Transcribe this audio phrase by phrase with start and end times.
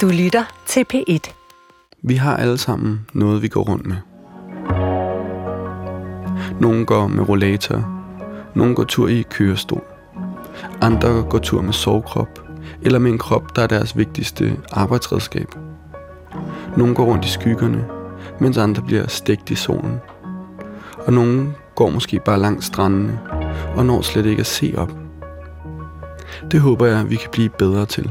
[0.00, 1.32] Du lytter til P1.
[2.02, 3.96] Vi har alle sammen noget, vi går rundt med.
[6.60, 8.04] Nogle går med rollator,
[8.54, 9.84] nogle går tur i kørestol.
[10.80, 12.40] Andre går tur med sovekrop,
[12.82, 15.54] eller med en krop, der er deres vigtigste arbejdsredskab.
[16.76, 17.84] Nogle går rundt i skyggerne,
[18.40, 19.98] mens andre bliver stegt i solen.
[21.06, 23.20] Og nogle går måske bare langs strandene,
[23.76, 24.92] og når slet ikke at se op.
[26.50, 28.10] Det håber jeg, vi kan blive bedre til.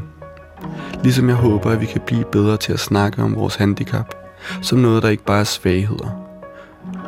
[1.03, 4.15] Ligesom jeg håber, at vi kan blive bedre til at snakke om vores handicap,
[4.61, 6.09] som noget, der ikke bare er svagheder,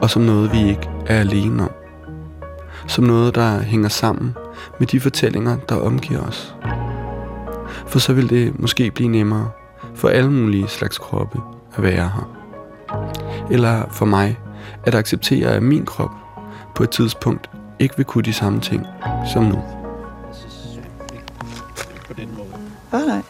[0.01, 1.71] og som noget, vi ikke er alene om.
[2.87, 4.35] Som noget, der hænger sammen
[4.79, 6.55] med de fortællinger, der omgiver os.
[7.87, 9.49] For så vil det måske blive nemmere
[9.95, 11.41] for alle mulige slags kroppe
[11.75, 12.29] at være her.
[13.51, 14.39] Eller for mig
[14.83, 16.11] at acceptere, at min krop
[16.75, 17.49] på et tidspunkt
[17.79, 18.85] ikke vil kunne de samme ting
[19.33, 19.61] som nu.
[22.07, 22.47] på den måde.
[22.91, 23.21] Oh, nej.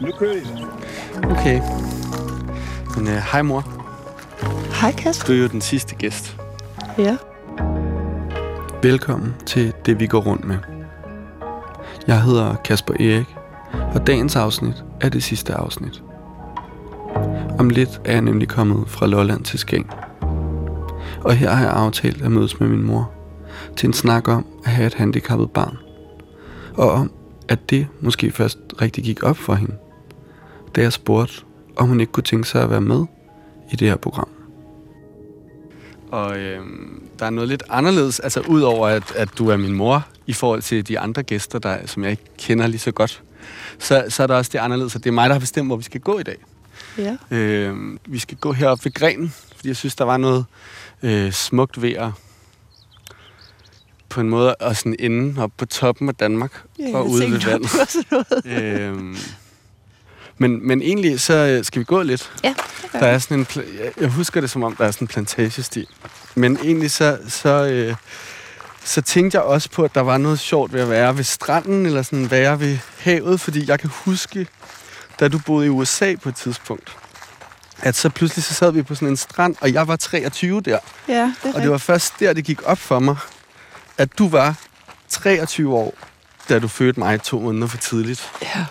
[0.00, 0.66] Nu kører de så.
[1.30, 1.60] Okay.
[2.96, 3.64] Men øh, hej mor.
[4.80, 5.26] Hej Kasper.
[5.26, 6.36] Du er jo den sidste gæst.
[6.98, 7.16] Ja.
[8.82, 10.56] Velkommen til Det vi går rundt med.
[12.06, 13.36] Jeg hedder Kasper Erik,
[13.94, 16.02] og dagens afsnit er det sidste afsnit.
[17.58, 19.90] Om lidt er jeg nemlig kommet fra Lolland til Skagen.
[21.24, 23.10] Og her har jeg aftalt at mødes med min mor
[23.76, 25.78] til en snak om at have et handicappet barn.
[26.74, 27.10] Og om,
[27.48, 29.74] at det måske først rigtig gik op for hende,
[30.76, 31.34] da jeg spurgte,
[31.76, 33.06] om hun ikke kunne tænke sig at være med
[33.72, 34.28] i det her program.
[36.10, 36.60] Og øh,
[37.18, 40.62] der er noget lidt anderledes, altså udover at, at du er min mor, i forhold
[40.62, 43.22] til de andre gæster, der, som jeg ikke kender lige så godt,
[43.78, 45.76] så, så er der også det anderledes, at det er mig, der har bestemt, hvor
[45.76, 46.36] vi skal gå i dag.
[46.98, 47.16] Ja.
[47.30, 50.44] Øh, vi skal gå heroppe ved grenen, fordi jeg synes, der var noget
[51.02, 52.10] øh, smukt ved at
[54.08, 57.40] på en måde at sådan inde op på toppen af Danmark ja og ude ved
[57.40, 57.70] vandet.
[58.46, 59.16] øhm,
[60.38, 62.32] men, men egentlig så øh, skal vi gå lidt.
[62.44, 63.46] Ja, det gør Der er sådan en,
[64.00, 65.86] jeg- husker det som om, der er sådan en plantagestil.
[66.34, 67.94] Men egentlig så, så, øh,
[68.84, 71.86] så tænkte jeg også på, at der var noget sjovt ved at være ved stranden,
[71.86, 74.46] eller sådan være ved havet, fordi jeg kan huske,
[75.20, 76.96] da du boede i USA på et tidspunkt,
[77.82, 80.78] at så pludselig så sad vi på sådan en strand, og jeg var 23 der.
[81.08, 81.70] Ja, det er Og det rigtigt.
[81.70, 83.16] var først der, det gik op for mig,
[83.98, 84.54] at du var
[85.08, 85.94] 23 år,
[86.48, 88.30] da du fødte mig to måneder for tidligt.
[88.42, 88.64] Ja,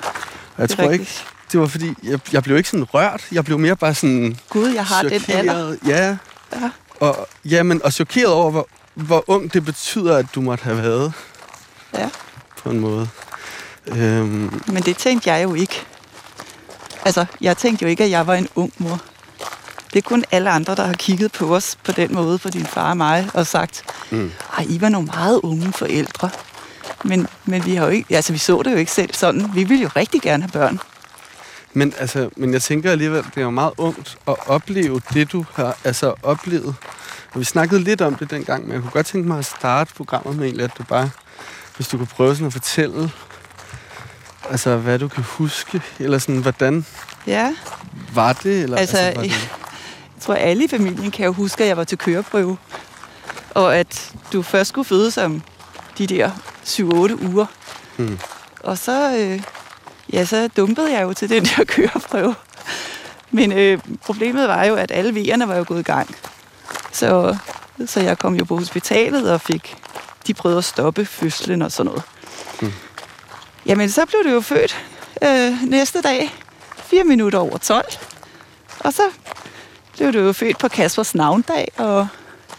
[0.58, 1.26] jeg tror ikke, rigtigt.
[1.52, 3.24] Det var fordi, jeg, jeg blev ikke sådan rørt.
[3.32, 5.20] Jeg blev mere bare sådan Gud, jeg har den alder.
[5.54, 5.80] chokeret.
[5.88, 6.18] Ja.
[6.54, 6.70] Ja.
[7.00, 11.14] Og, jamen, og chokeret over, hvor, hvor ung det betyder, at du måtte have været
[11.94, 12.10] Ja.
[12.58, 13.10] på en måde.
[13.88, 15.82] Øhm, Men det tænkte jeg jo ikke.
[17.06, 19.00] Altså, jeg tænkte jo ikke, at jeg var en ung mor.
[19.94, 22.66] Det er kun alle andre, der har kigget på os på den måde, på din
[22.66, 24.32] far og mig, og sagt, Mm.
[24.58, 26.30] ej, I var nogle meget unge forældre.
[27.04, 29.52] Men, men vi har jo ikke, altså vi så det jo ikke selv sådan.
[29.54, 30.80] Vi ville jo rigtig gerne have børn.
[31.78, 35.46] Men, altså, men jeg tænker alligevel, det er jo meget ungt at opleve det, du
[35.54, 36.76] har altså, oplevet.
[37.34, 39.94] Og vi snakkede lidt om det dengang, men jeg kunne godt tænke mig at starte
[39.94, 41.10] programmet med egentlig, at du bare,
[41.76, 43.12] hvis du kunne prøve sådan at fortælle,
[44.50, 46.86] altså hvad du kan huske, eller sådan, hvordan
[47.28, 47.56] Ja,
[48.14, 48.64] var det?
[48.64, 49.32] Eller, Altså, var det,
[50.16, 52.58] jeg tror, alle i familien kan jo huske, at jeg var til køreprøve.
[53.50, 55.42] Og at du først skulle fødes om
[55.98, 56.32] de der
[56.66, 56.84] 7-8
[57.26, 57.46] uger.
[57.98, 58.20] Hmm.
[58.64, 59.42] Og så, øh,
[60.14, 62.36] ja, så dumpede jeg jo til den der køreprøve.
[63.32, 66.16] Men øh, problemet var jo, at alle V'erne var jo gået i gang.
[66.92, 67.38] Så,
[67.86, 69.78] så jeg kom jo på hospitalet og fik,
[70.28, 72.04] de prøvede at stoppe fødslen og sådan noget.
[72.60, 72.74] Hmm.
[73.66, 74.86] Jamen, så blev du jo født
[75.24, 76.34] øh, næste dag,
[76.78, 77.86] 4 minutter over 12.
[78.80, 79.02] Og så
[79.98, 82.08] blev du jo født på Kaspers navndag, og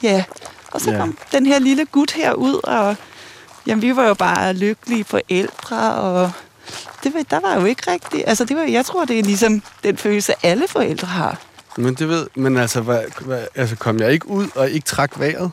[0.02, 0.24] ja,
[0.72, 0.98] og så ja.
[0.98, 2.96] kom den her lille gut her ud, og
[3.66, 6.32] jamen, vi var jo bare lykkelige forældre, og
[7.04, 9.96] det, der var jo ikke rigtigt, altså det var, jeg tror, det er ligesom den
[9.96, 11.38] følelse, alle forældre har.
[11.76, 15.18] Men det ved, men altså, hvad, hvad, altså kom jeg ikke ud og ikke trak
[15.18, 15.50] vejret?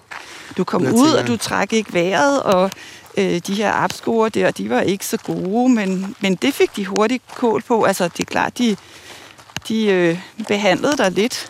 [0.57, 2.71] Du kom Jeg ud, tænker- og du trak ikke vejret, og
[3.17, 6.85] øh, de her apskoer der, de var ikke så gode, men, men det fik de
[6.85, 7.83] hurtigt kål på.
[7.83, 8.75] Altså, det er klart, de,
[9.67, 11.47] de øh, behandlede dig lidt,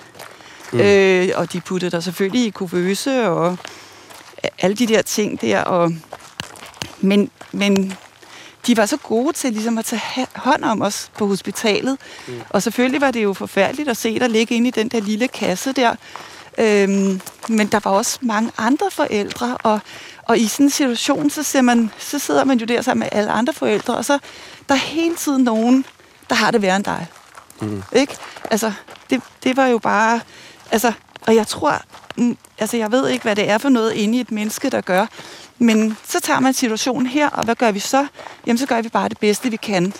[0.71, 0.79] mm.
[0.79, 3.57] øh, og de puttede dig selvfølgelig i kuvøse, og
[4.59, 5.93] alle de der ting der, og,
[7.01, 7.93] men, men
[8.67, 11.97] de var så gode til ligesom at tage hånd om os på hospitalet.
[12.27, 12.41] Mm.
[12.49, 15.27] Og selvfølgelig var det jo forfærdeligt at se dig ligge inde i den der lille
[15.27, 15.95] kasse der.
[16.57, 19.79] Øhm, men der var også mange andre forældre, og,
[20.23, 23.19] og i sådan en situation, så, ser man, så sidder man jo der sammen med
[23.19, 24.19] alle andre forældre, og så
[24.69, 25.85] der er hele tiden nogen,
[26.29, 27.07] der har det værre end dig.
[27.61, 27.83] Mm.
[27.93, 28.17] Ikke?
[28.51, 28.73] Altså,
[29.09, 30.19] det, det var jo bare...
[30.71, 30.93] Altså,
[31.27, 31.81] og jeg tror...
[32.17, 34.81] Mm, altså, jeg ved ikke, hvad det er for noget inde i et menneske, der
[34.81, 35.05] gør.
[35.59, 38.07] Men så tager man situationen her, og hvad gør vi så?
[38.47, 39.93] Jamen, så gør vi bare det bedste, vi kan.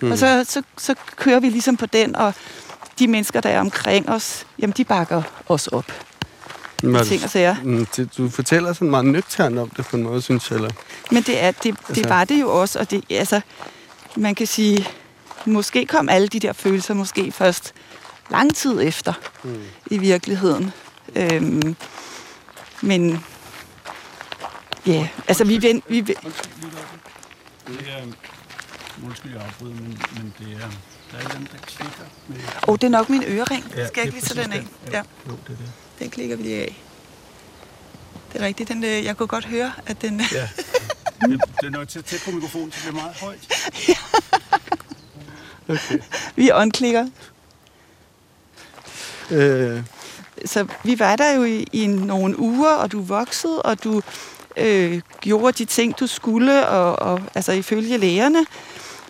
[0.00, 0.10] Mm.
[0.12, 2.34] Og så, så, så kører vi ligesom på den, og
[2.98, 5.92] de mennesker, der er omkring os, jamen de bakker os op.
[6.82, 7.56] Men, ting og sager.
[7.64, 7.86] Mm,
[8.18, 10.56] du fortæller sådan meget nøgternt om det på en måde, synes jeg.
[10.56, 10.70] Eller?
[11.10, 13.40] Men det, er, det, det Altså- var det jo også, og det, altså,
[14.16, 14.88] man kan sige,
[15.46, 17.74] måske kom alle de der følelser måske først
[18.30, 19.12] lang tid efter
[19.44, 19.60] Mm.
[19.86, 20.72] i virkeligheden.
[21.16, 21.76] Øhm,
[22.80, 23.24] men
[24.86, 26.16] ja, altså vi, ven, vi, ven-
[27.66, 28.06] Det er,
[29.06, 30.68] undskyld, jeg afbryder, men, men det er,
[31.12, 32.36] der er den, der klikker med...
[32.68, 33.64] oh, det er nok min ørering.
[33.76, 34.58] Ja, Skal jeg ikke lige tage den af?
[34.60, 35.72] præcis Ja, Jo, det er det.
[35.98, 36.82] den klikker vi lige af.
[38.32, 38.68] Det er rigtigt.
[38.68, 40.20] Den, øh, jeg kunne godt høre, at den...
[40.32, 40.48] Ja.
[41.28, 43.48] det, det er nok til tæt på mikrofonen, så det bliver meget højt.
[45.68, 45.98] Okay.
[46.36, 47.06] vi åndklikker.
[49.30, 49.82] Øh,
[50.44, 54.02] så vi var der jo i, i nogle uger, og du voksede, og du
[54.56, 58.46] øh, gjorde de ting, du skulle, og, og altså ifølge lægerne.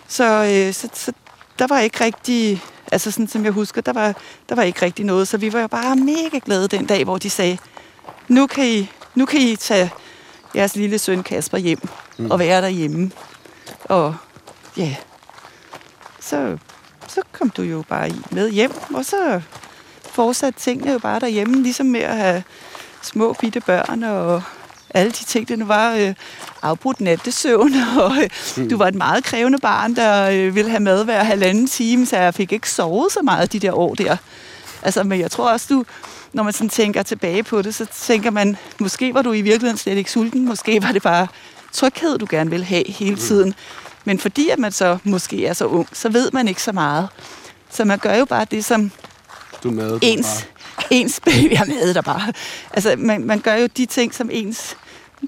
[0.07, 1.13] Så, øh, så, så
[1.59, 4.15] der var ikke rigtig, altså sådan som jeg husker, der var,
[4.49, 5.27] der var ikke rigtig noget.
[5.27, 7.57] Så vi var jo bare mega glade den dag, hvor de sagde,
[8.27, 9.91] nu kan I, nu kan I tage
[10.55, 11.79] jeres lille søn Kasper hjem
[12.17, 12.31] mm.
[12.31, 13.11] og være derhjemme.
[13.85, 14.15] Og
[14.77, 14.95] ja,
[16.19, 16.57] så,
[17.07, 19.41] så kom du jo bare med hjem, og så
[20.01, 22.43] fortsat tingene jo bare derhjemme, ligesom med at have
[23.01, 24.43] små bitte børn og
[24.93, 26.13] alle de ting, det nu var øh,
[26.61, 28.69] afbrudt nattesøvn, og øh, mm.
[28.69, 32.17] du var et meget krævende barn, der øh, ville have mad hver halvanden time, så
[32.17, 34.17] jeg fik ikke sovet så meget de der år der.
[34.81, 35.85] Altså, men jeg tror også, du,
[36.33, 39.77] når man sådan tænker tilbage på det, så tænker man, måske var du i virkeligheden
[39.77, 41.27] slet ikke sulten, måske var det bare
[41.71, 43.53] tryghed, du gerne ville have hele tiden.
[44.05, 47.07] Men fordi at man så måske er så ung, så ved man ikke så meget.
[47.69, 48.91] Så man gør jo bare det, som
[49.63, 49.99] du er med.
[50.01, 50.47] ens,
[50.89, 52.33] ens baby er med der bare.
[52.73, 54.77] Altså, man, man gør jo de ting, som ens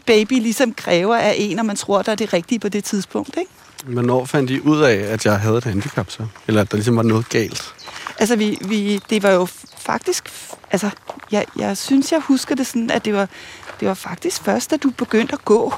[0.06, 3.38] baby ligesom kræver af en, og man tror, der er det rigtige på det tidspunkt,
[3.38, 3.51] ikke?
[3.86, 6.25] Hvornår fandt I ud af, at jeg havde et handicap så?
[6.47, 7.74] Eller at der ligesom var noget galt?
[8.19, 9.47] Altså, vi, vi, det var jo
[9.77, 10.30] faktisk...
[10.71, 10.89] Altså,
[11.31, 13.30] jeg, jeg synes, jeg husker det sådan, at det var,
[13.80, 15.74] det var faktisk først, da du begyndte at gå,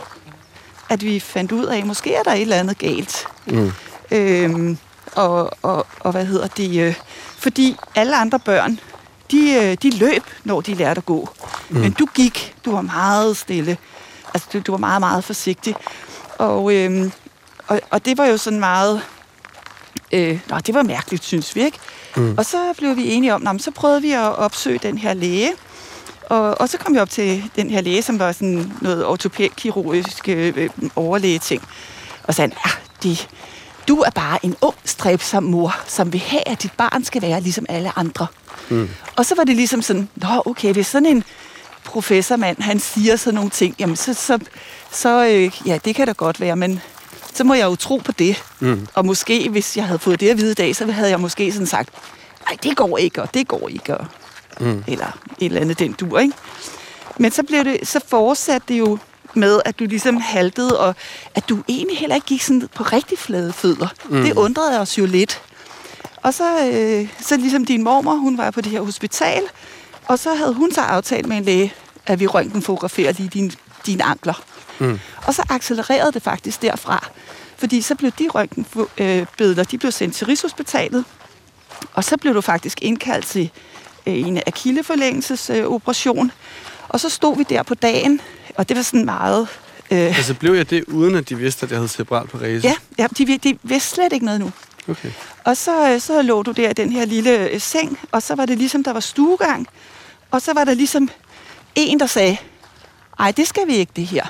[0.90, 3.28] at vi fandt ud af, måske er der et eller andet galt.
[3.46, 3.72] Mm.
[4.12, 4.78] Øhm,
[5.16, 6.82] og, og, og hvad hedder det?
[6.82, 6.96] Øh,
[7.38, 8.80] fordi alle andre børn,
[9.32, 11.30] de, øh, de løb, når de lærte at gå.
[11.70, 11.80] Mm.
[11.80, 13.78] Men du gik, du var meget stille.
[14.34, 15.76] Altså, du, du var meget, meget forsigtig.
[16.38, 17.12] Og, øhm,
[17.68, 19.02] og, og det var jo sådan meget...
[20.12, 21.80] Øh, nå, det var mærkeligt, synes vi, ikke?
[22.16, 22.36] Mm.
[22.38, 25.52] Og så blev vi enige om, nå, så prøvede vi at opsøge den her læge.
[26.30, 30.30] Og, og så kom vi op til den her læge, som var sådan noget ortopædkirurgisk
[30.30, 31.64] øh, overlæge-ting.
[32.24, 32.72] Og sagde, ja,
[33.04, 33.30] det,
[33.88, 37.42] du er bare en ung, stræbsom mor, som vil have, at dit barn skal være
[37.42, 38.28] ligesom alle andre.
[38.70, 38.90] Mm.
[39.16, 41.24] Og så var det ligesom sådan, nå okay, det er sådan en
[41.88, 44.40] professormand, han siger sådan nogle ting, jamen så, så,
[44.92, 46.82] så øh, ja, det kan da godt være, men
[47.34, 48.44] så må jeg jo tro på det.
[48.60, 48.88] Mm.
[48.94, 51.52] Og måske, hvis jeg havde fået det at vide i dag, så havde jeg måske
[51.52, 51.90] sådan sagt,
[52.50, 54.06] nej, det går ikke, og det går ikke, og,
[54.60, 54.84] mm.
[54.88, 56.34] eller et eller andet den dur, ikke?
[57.18, 58.98] Men så, blev det, så fortsatte det jo
[59.34, 60.96] med, at du ligesom haltede, og
[61.36, 63.88] at du egentlig heller ikke gik sådan på rigtig flade fødder.
[64.10, 64.24] Mm.
[64.24, 65.42] Det undrede os jo lidt.
[66.24, 69.42] Og så, øh, så ligesom din mormor, hun var på det her hospital,
[70.08, 71.74] og så havde hun så aftalt med en læge,
[72.06, 73.52] at vi røntgenfotograferer lige dine,
[73.86, 74.44] dine ankler.
[74.80, 75.00] Mm.
[75.28, 77.08] Og så accelererede det faktisk derfra.
[77.58, 81.06] Fordi så blev de røntgenbilleder, de blev sendt til Rigshospitalet,
[81.94, 83.52] og så blev du faktisk indkaldt til
[84.08, 86.32] øh, en akilleforlængelsesoperation.
[86.90, 88.22] Og så stod vi der på dagen,
[88.56, 89.48] og det var sådan meget...
[89.92, 92.68] Øh, Altså blev jeg det, uden at de vidste, at jeg havde cerebral parese?
[92.68, 94.52] ja, ja de, de vidste slet ikke noget nu.
[94.90, 95.12] Okay.
[95.44, 98.36] Og så, øh, så lå du der i den her lille øh, seng, og så
[98.36, 99.68] var det ligesom, der var stuegang.
[100.32, 101.10] Og så var der ligesom
[101.76, 102.38] en, der sagde,
[103.20, 104.26] ej, det skal vi ikke, det her.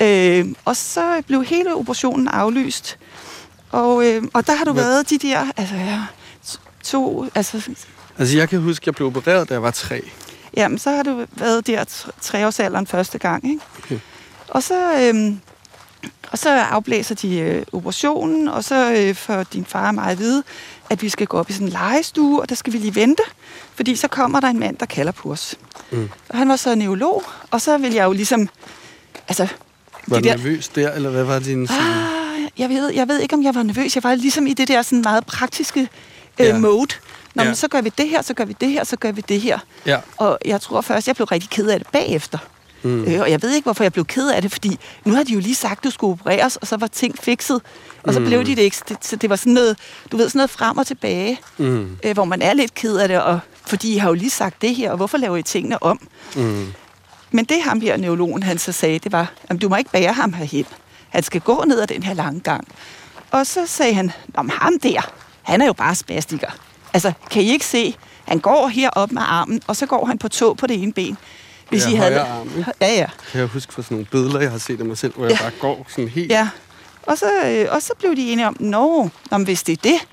[0.00, 2.98] Øh, og så blev hele operationen aflyst.
[3.70, 4.84] Og, øh, og der har du Hvad?
[4.84, 6.00] været de der, altså ja,
[6.82, 7.70] to, altså,
[8.18, 10.02] Altså jeg kan huske, at jeg blev opereret, da jeg var tre.
[10.56, 13.60] jamen, så har du været der tre- treårsalderen første gang, ikke?
[13.78, 13.98] Okay.
[14.48, 15.40] Og så, øhm,
[16.32, 20.18] og så afblæser de øh, operationen, og så øh, får din far og mig at
[20.18, 20.42] vide,
[20.90, 23.22] at vi skal gå op i sådan en legestue, og der skal vi lige vente,
[23.74, 25.54] fordi så kommer der en mand, der kalder på os.
[25.90, 26.10] Mm.
[26.28, 28.48] Og han var så neurolog, og så vil jeg jo ligesom,
[29.28, 29.48] altså,
[30.06, 31.66] Var du der, nervøs der, eller hvad var din...
[31.66, 31.82] Sådan...
[31.82, 33.94] ah, jeg, ved, jeg ved ikke, om jeg var nervøs.
[33.94, 35.80] Jeg var ligesom i det der sådan meget praktiske
[36.40, 36.58] øh, Ja.
[36.58, 36.94] mode.
[37.34, 37.48] Nå, Ja.
[37.48, 39.40] men så gør vi det her, så gør vi det her, så gør vi det
[39.40, 39.58] her.
[39.86, 39.98] Ja.
[40.16, 42.38] Og jeg tror først, jeg blev rigtig ked af det bagefter.
[42.84, 43.04] Mm.
[43.04, 45.32] Øh, og jeg ved ikke, hvorfor jeg blev ked af det, fordi nu har de
[45.32, 47.60] jo lige sagt, at du skulle opereres, og så var ting fikset.
[48.02, 48.26] Og så mm.
[48.26, 48.76] blev de det ikke.
[48.88, 49.76] Det, så det var sådan noget,
[50.12, 51.96] du ved, sådan noget frem og tilbage, Mm.
[52.04, 54.62] øh, hvor man er lidt ked af det, og, fordi I har jo lige sagt
[54.62, 56.08] det her, og hvorfor laver I tingene om?
[56.36, 56.66] Mm.
[57.30, 60.12] Men det ham her, neurologen, han så sagde, det var, at du må ikke bære
[60.12, 60.66] ham herhen.
[61.08, 62.68] Han skal gå ned ad den her lange gang.
[63.30, 65.10] og så sagde han, om ham der,
[65.42, 66.50] han er jo bare spastiker.
[66.92, 70.28] Altså, kan I ikke se, han går herop med armen, og så går han på
[70.28, 71.16] tog på det ene ben.
[71.68, 72.20] Hvis I havde...
[72.20, 72.72] Arm, ikke?
[72.80, 73.06] Ja, ja.
[73.30, 75.30] Kan jeg huske for sådan nogle billeder, jeg har set af mig selv, hvor ja.
[75.30, 76.30] jeg bare går sådan helt...
[76.30, 76.48] Ja,
[77.02, 80.06] og så, øh, og så blev de enige om, nå, om hvis det er det,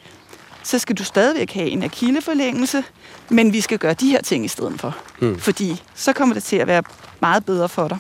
[0.64, 2.84] så skal du stadigvæk have en akilleforlængelse,
[3.30, 4.98] men vi skal gøre de her ting i stedet for.
[5.20, 5.40] Mm.
[5.40, 6.84] Fordi så kommer det til at være
[7.20, 7.98] meget bedre for dig.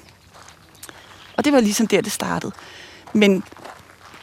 [1.37, 2.51] Og det var ligesom der, det startede.
[3.13, 3.43] Men,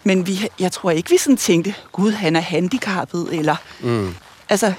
[0.04, 3.56] men vi, jeg tror ikke, vi sådan tænkte, gud, han er handicappet, eller...
[3.80, 4.14] Mm.
[4.48, 4.72] Altså,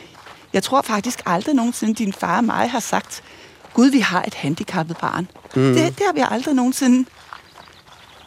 [0.53, 3.23] jeg tror faktisk aldrig nogensinde, din far og mig har sagt,
[3.73, 5.27] gud, vi har et handicappet barn.
[5.55, 5.61] Mm.
[5.61, 7.09] Det, det har vi aldrig nogensinde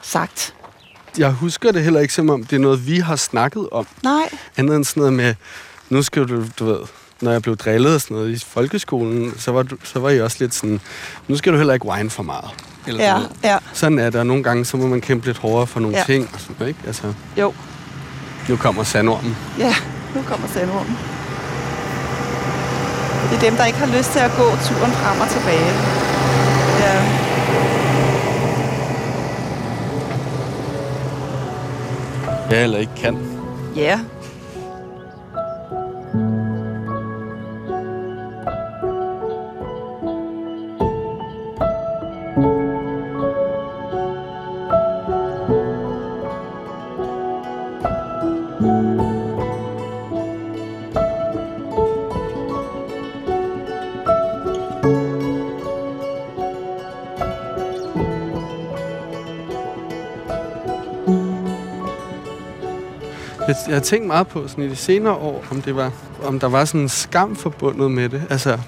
[0.02, 0.54] sagt.
[1.18, 3.86] Jeg husker det heller ikke, som om det er noget, vi har snakket om.
[4.02, 4.28] Nej.
[4.56, 5.34] Andet end sådan noget med,
[5.90, 6.80] nu skal du, du ved,
[7.20, 10.20] når jeg blev drillet og sådan noget i folkeskolen, så var, du, så var I
[10.20, 10.80] også lidt sådan,
[11.28, 12.50] nu skal du heller ikke whine for meget.
[12.86, 13.58] Eller ja, sådan, ja.
[13.72, 14.22] sådan er der.
[14.22, 16.04] Nogle gange, så må man kæmpe lidt hårdere for nogle ja.
[16.04, 16.30] ting.
[16.34, 16.80] Og sådan, ikke?
[16.86, 17.54] Altså, jo.
[18.48, 19.36] Nu kommer sandormen.
[19.58, 19.74] Ja,
[20.14, 20.98] nu kommer sandormen.
[23.30, 25.72] Det er dem, der ikke har lyst til at gå turen frem og tilbage.
[26.82, 26.96] Ja.
[32.50, 33.18] Ja, eller ikke kan.
[33.76, 33.98] Ja,
[63.52, 65.92] Jeg, jeg har tænkt meget på sådan i de senere år, om, det var,
[66.22, 68.22] om der var sådan en skam forbundet med det.
[68.30, 68.58] Altså,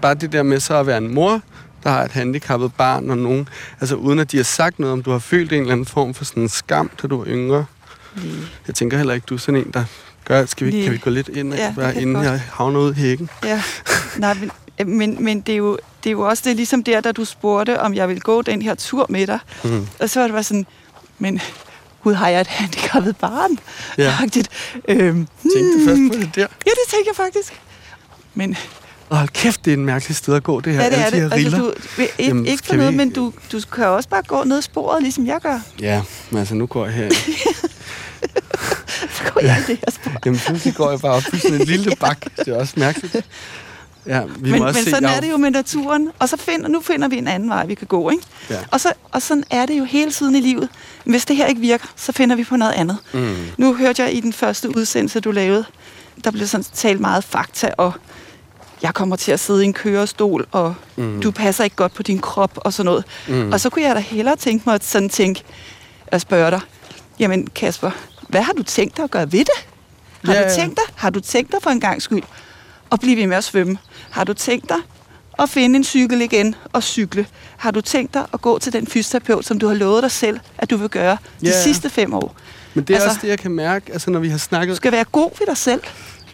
[0.00, 1.40] bare det der med så at være en mor,
[1.82, 3.48] der har et handicappet barn, og nogen,
[3.80, 6.14] altså uden at de har sagt noget, om du har følt en eller anden form
[6.14, 7.64] for sådan en skam, da du var yngre.
[8.16, 8.22] Mm.
[8.66, 9.84] Jeg tænker heller ikke, du er sådan en, der
[10.24, 12.26] gør, skal vi, kan vi gå lidt ind, ja, bare, inden godt.
[12.26, 13.30] jeg havner ud i hækken?
[13.44, 13.62] Ja,
[14.16, 17.12] nej, men, men, men det, er jo, det er jo også det, ligesom der, da
[17.12, 19.38] du spurgte, om jeg ville gå den her tur med dig.
[19.64, 19.86] Mm.
[20.00, 20.66] Og så var det bare sådan,
[21.18, 21.40] men
[22.02, 23.58] gud, har jeg et handicappet barn?
[23.98, 24.14] Ja.
[24.88, 26.40] Øhm, tænkte du først på det der?
[26.40, 27.60] Ja, det tænkte jeg faktisk.
[28.34, 28.56] Men
[29.12, 30.82] og hold kæft, det er en mærkelig sted at gå, det her.
[30.82, 31.32] Ja, det er det.
[31.32, 32.96] Altså, du, ikke, Jamen, ikke for noget, vi...
[32.96, 35.60] men du, du kan også bare gå ned sporet, ligesom jeg gør.
[35.80, 37.10] Ja, men altså nu går jeg her.
[39.16, 39.72] så går jeg ja.
[39.72, 40.12] det her spor.
[40.26, 42.24] Jamen, pludselig går jeg bare op i sådan en lille bak.
[42.36, 43.16] Det er også mærkeligt.
[44.06, 45.16] Ja, vi men, må også men se, sådan jeg...
[45.16, 46.10] er det jo med naturen.
[46.18, 48.10] Og så finder, nu finder vi en anden vej, vi kan gå.
[48.10, 48.22] Ikke?
[48.50, 48.58] Ja.
[48.70, 50.68] Og, så, og sådan er det jo hele tiden i livet.
[51.04, 52.98] Hvis det her ikke virker, så finder vi på noget andet.
[53.12, 53.36] Mm.
[53.58, 55.64] Nu hørte jeg i den første udsendelse, du lavede,
[56.24, 57.92] der blev sådan talt meget fakta, og
[58.82, 61.20] jeg kommer til at sidde i en kørestol, og mm.
[61.22, 63.04] du passer ikke godt på din krop, og sådan noget.
[63.28, 63.52] Mm.
[63.52, 65.42] Og så kunne jeg da hellere tænke mig at sådan tænke,
[66.06, 66.60] at spørge dig,
[67.18, 67.90] jamen Kasper,
[68.28, 69.66] hvad har du tænkt dig at gøre ved det?
[70.24, 72.22] Har, ja, du tænkt dig, har du tænkt dig for en gang skyld
[72.92, 73.78] at blive ved med at svømme?
[74.10, 74.78] Har du tænkt dig
[75.38, 77.26] at finde en cykel igen og cykle?
[77.56, 80.40] Har du tænkt dig at gå til den fysioterapeut, som du har lovet dig selv,
[80.58, 81.62] at du vil gøre de yeah.
[81.62, 82.36] sidste fem år?
[82.74, 84.70] Men det er altså, også det, jeg kan mærke, altså, når vi har snakket...
[84.70, 85.80] Du skal være god ved dig selv.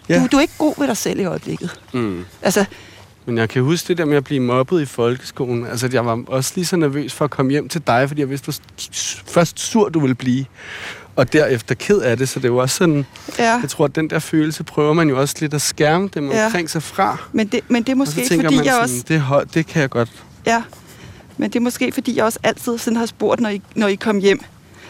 [0.09, 0.21] Ja.
[0.21, 1.81] Du, du er ikke god ved dig selv i øjeblikket.
[1.93, 2.25] Mm.
[2.43, 2.65] Altså,
[3.29, 5.67] men jeg kan huske det der med at blive mobbet i folkeskolen.
[5.67, 8.31] Altså, jeg var også lige så nervøs for at komme hjem til dig, fordi jeg
[8.31, 8.55] vidste, hvor
[9.27, 10.45] først sur du ville blive
[11.19, 13.07] og derefter ked af det, så det er jo også sådan,
[13.39, 13.53] ja.
[13.61, 16.45] jeg tror, at den der følelse prøver man jo også lidt at skærme dem ja.
[16.45, 17.17] omkring sig fra.
[17.33, 19.45] Men det, men det er måske fordi man jeg sådan, også...
[19.45, 20.25] Det, det kan jeg godt.
[20.47, 20.63] Ja,
[21.37, 23.95] men det er måske fordi jeg også altid sådan har spurgt, når I, når I
[23.95, 24.41] kom hjem,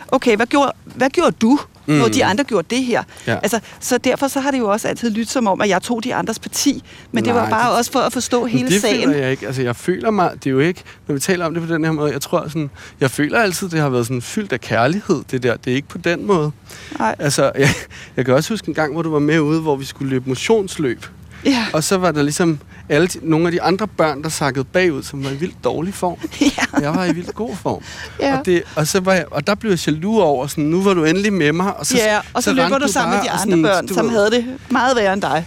[0.09, 1.59] okay, hvad gjorde, hvad gjorde du?
[1.89, 1.95] Mm.
[1.95, 3.03] når de andre gjorde det her.
[3.27, 3.37] Ja.
[3.43, 6.05] Altså, så derfor så har det jo også altid lyttet som om, at jeg tog
[6.05, 6.85] de andres parti.
[7.13, 9.09] Men Nej, det var bare det, også for at forstå hele det sagen.
[9.09, 9.47] Det jeg ikke.
[9.47, 11.85] Altså, jeg føler mig, det er jo ikke, når vi taler om det på den
[11.85, 15.23] her måde, jeg tror sådan, jeg føler altid, det har været sådan fyldt af kærlighed,
[15.31, 15.57] det der.
[15.57, 16.53] Det er ikke på den måde.
[16.99, 17.17] Nej.
[17.19, 17.69] Altså, jeg,
[18.17, 20.29] jeg kan også huske en gang, hvor du var med ude, hvor vi skulle løbe
[20.29, 21.05] motionsløb.
[21.45, 21.67] Ja.
[21.73, 25.25] Og så var der ligesom alle nogle af de andre børn, der sakkede bagud, som
[25.25, 26.19] var i vildt dårlig form.
[26.41, 26.81] Ja.
[26.81, 27.83] Jeg var i vildt god form.
[28.21, 28.39] Ja.
[28.39, 30.95] Og, det, og, så var jeg, og der blev jeg jaloux over, sådan, nu var
[30.95, 31.77] du endelig med mig.
[31.77, 34.09] Og så, ja, og så, så løber du sammen med de andre sådan, børn, som
[34.09, 35.47] havde det meget værre end dig.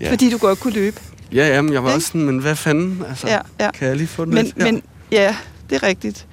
[0.00, 0.10] Ja.
[0.10, 1.00] Fordi du godt kunne løbe.
[1.32, 1.94] Ja, ja, men jeg var ja.
[1.94, 3.04] også sådan, men hvad fanden?
[3.08, 3.70] Altså, ja, ja.
[3.70, 4.52] Kan jeg lige få den men?
[4.58, 4.64] Ja.
[4.64, 5.36] Men, ja,
[5.70, 6.26] det er rigtigt.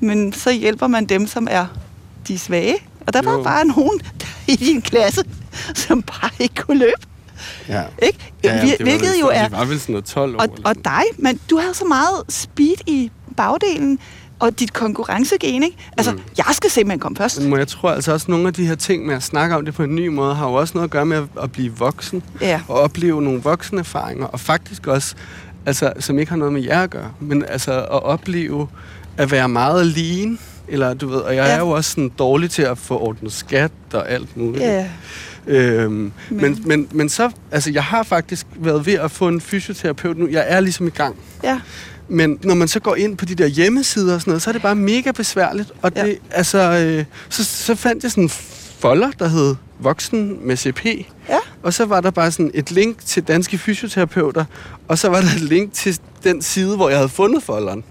[0.00, 1.66] Men så hjælper man dem, som er
[2.28, 2.76] de svage.
[3.06, 3.30] Og der jo.
[3.30, 5.24] var bare nogen der i din klasse,
[5.74, 7.13] som bare ikke kunne løbe.
[7.68, 7.82] Ja.
[8.02, 8.18] Ikke?
[8.44, 9.42] Ja, ja, Hvilket jo er...
[9.48, 10.40] Det var vel sådan noget 12 år.
[10.40, 13.98] Og, og dig, men du havde så meget speed i bagdelen,
[14.38, 15.76] og dit konkurrencegen, ikke?
[15.96, 16.20] Altså, mm.
[16.36, 17.42] jeg skal simpelthen komme først.
[17.42, 19.74] Men jeg tror altså også, nogle af de her ting med at snakke om det
[19.74, 22.22] på en ny måde, har jo også noget at gøre med at, at blive voksen.
[22.40, 22.60] Ja.
[22.68, 24.26] Og opleve nogle voksne erfaringer.
[24.26, 25.14] Og faktisk også,
[25.66, 28.68] altså, som ikke har noget med jer at gøre, men altså at opleve
[29.16, 31.52] at være meget lean Eller du ved, og jeg Ja.
[31.54, 34.64] er jo også sådan dårlig til at få ordnet skat og alt muligt.
[34.64, 34.88] Ja.
[35.46, 36.12] Øhm, men.
[36.30, 40.28] Men- Men, men, så, altså jeg har faktisk været ved at få en fysioterapeut nu.
[40.28, 41.16] Jeg er ligesom i gang.
[41.44, 41.60] Ja.
[42.08, 44.52] Men når man så går ind på de der hjemmesider og sådan noget, så er
[44.52, 45.72] det bare mega besværligt.
[45.82, 46.04] Og Ja.
[46.06, 46.58] det, altså,
[46.98, 48.30] øh, så, så fandt jeg sådan en
[48.78, 50.84] folder, der hed Voksen med CP.
[51.28, 51.38] Ja.
[51.62, 54.44] Og så var der bare sådan et link til danske fysioterapeuter,
[54.88, 57.84] og så var der et link til den side, hvor jeg havde fundet folderen.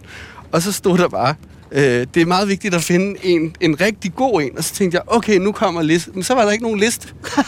[0.51, 1.35] Og så stod der bare,
[1.73, 4.57] øh, det er meget vigtigt at finde en, en rigtig god en.
[4.57, 6.11] Og så tænkte jeg, okay, nu kommer listen.
[6.15, 7.07] Men så var der ikke nogen liste.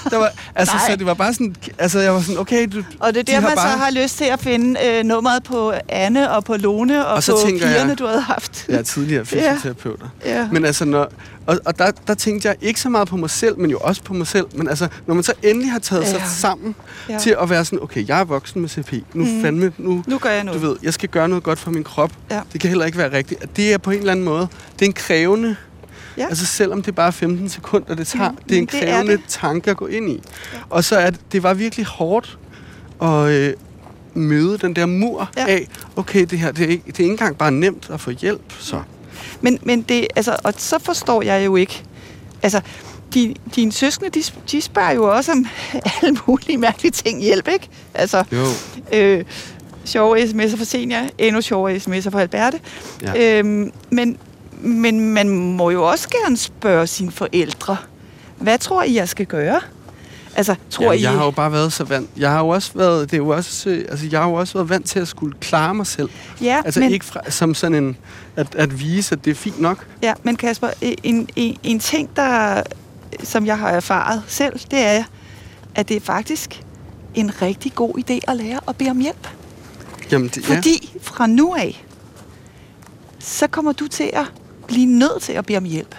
[0.10, 3.14] Der var, altså, så det var bare sådan, altså jeg var sådan, okay, du, Og
[3.14, 5.74] det er de der, man bare- så har lyst til at finde øh, nummeret på
[5.90, 8.66] Anne og på Lone og, Og så på tænker jeg- pigerne, du havde haft.
[8.70, 10.08] jeg er tidligere fysioterapeuter.
[10.26, 10.48] Ja.
[10.52, 11.12] Men altså, når,
[11.48, 14.04] og, og der, der tænkte jeg ikke så meget på mig selv, men jo også
[14.04, 14.46] på mig selv.
[14.56, 16.08] Men altså, når man så endelig har taget ja.
[16.10, 16.28] sig Ja.
[16.28, 16.76] sammen
[17.10, 17.14] Ja.
[17.14, 17.20] ja.
[17.20, 18.94] til at være sådan, okay, jeg er voksen med CP.
[19.14, 19.42] Nu mm.
[19.42, 20.62] fandme, nu, Nu gør jeg du noget.
[20.62, 22.12] ved, jeg skal gøre noget godt for min krop.
[22.32, 22.42] Ja.
[22.54, 23.44] Det kan heller ikke være rigtigt.
[23.44, 25.56] At Det er på en eller anden måde, det er en krævende,
[26.18, 26.26] Ja.
[26.28, 28.92] altså selvom det er bare 15 sekunder, det tager, Mm, det er en det er
[28.92, 29.22] krævende det.
[29.28, 30.22] tanke at gå ind i.
[30.70, 32.38] Og så er det, det var virkelig hårdt
[33.02, 33.54] at øh,
[34.14, 35.42] møde den der mur Ja.
[35.42, 35.52] ja.
[35.54, 38.12] af, okay, det her, det er, ikke, det er ikke engang bare nemt at få
[38.12, 38.82] hjælp, så.
[39.42, 41.84] Men, men det, altså, og så forstår jeg jo ikke.
[42.44, 42.62] Altså,
[43.14, 45.46] de, dine søskende, de, de spørger jo også om
[46.02, 47.68] alle mulige mærkelige ting hjælp, ikke?
[47.94, 48.46] Altså, Jo.
[48.94, 49.26] øh,
[49.86, 52.60] sjove sms'er for senior, endnu sjovere sms'er for Alberte.
[53.02, 53.40] Ja.
[53.40, 54.18] Øhm, men,
[54.52, 57.78] men man må jo også gerne spørge sine forældre,
[58.38, 59.62] hvad tror I, jeg skal gøre?
[60.36, 61.02] Altså, tror ja, I...
[61.02, 62.10] jeg har jo bare været så vant.
[62.18, 64.54] Jeg har jo også været, det er jo også, øh, altså, jeg har jo også
[64.54, 66.10] været vant til at skulle klare mig selv.
[66.42, 67.98] ja, Altså men, ikke fra, som sådan en,
[68.36, 69.88] at, at vise, at det er fint nok.
[70.02, 72.62] Ja, men Kasper, en, en, en ting, der,
[73.24, 75.04] som jeg har erfaret selv, det er,
[75.76, 76.64] at det er faktisk
[77.14, 79.28] en rigtig god idé at lære at bede om hjælp.
[80.12, 80.56] Jamen, det, ja.
[80.56, 81.86] Fordi fra nu af,
[83.20, 84.26] så kommer du til at
[84.68, 85.96] blive nødt til at bede om hjælp.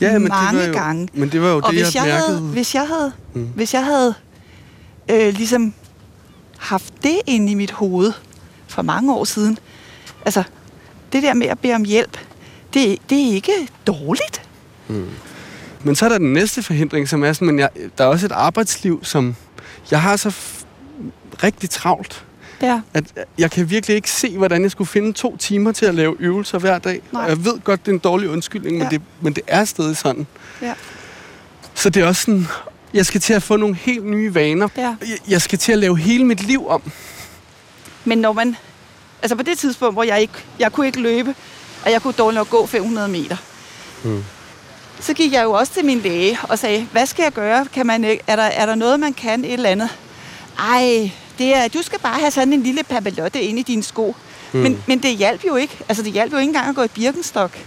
[0.00, 1.08] Ja, men mange det var jo, gange.
[1.12, 2.28] Men det var jo Og det, hvis jeg, jeg, mærkede.
[2.38, 3.40] havde, hvis jeg havde, Mm.
[3.40, 3.46] mm.
[3.46, 4.14] hvis jeg havde
[5.10, 5.74] øh, ligesom
[6.58, 8.12] haft det inde i mit hoved
[8.68, 9.58] for mange år siden,
[10.24, 10.42] altså
[11.12, 12.18] det der med at bede om hjælp,
[12.74, 13.52] det, det er ikke
[13.86, 14.42] dårligt.
[15.84, 18.26] Men så er der den næste forhindring, som er sådan, men jeg, der er også
[18.26, 19.36] et arbejdsliv, som
[19.90, 20.64] jeg har så f-
[21.42, 22.24] rigtig travlt,
[22.66, 22.80] Ja.
[22.94, 23.04] at
[23.38, 26.58] jeg kan virkelig ikke se, hvordan jeg skulle finde to timer til at lave øvelser
[26.58, 27.00] hver dag.
[27.12, 27.22] Nej.
[27.22, 28.88] Og jeg ved godt, det er en dårlig undskyldning, men, Ja.
[28.90, 30.26] det, men det er stadig sådan.
[30.62, 30.74] Ja.
[31.74, 32.46] Så det er også sådan,
[32.94, 34.68] jeg skal til at få nogle helt nye vaner.
[34.76, 34.82] Ja.
[34.82, 36.82] Jeg, jeg skal til at lave hele mit liv om.
[38.04, 38.56] Men når man...
[39.22, 40.32] Altså på det tidspunkt, hvor jeg ikke...
[40.58, 41.34] Jeg kunne ikke løbe,
[41.84, 43.36] og jeg kunne dårligt nok gå 500 meter.
[44.04, 44.24] Mm.
[45.00, 47.66] Så gik jeg jo også til min læge og sagde, hvad skal jeg gøre?
[47.72, 49.44] Kan man, er, der, er der noget, man kan?
[49.44, 49.88] Et eller andet?
[50.58, 54.16] Ej, det er, du skal bare have sådan en lille papillotte ind i dine sko.
[54.52, 54.60] Mm.
[54.60, 55.78] Men, men det hjalp jo ikke.
[55.88, 57.58] Altså det hjalp jo ikke engang at gå i Birkenstock.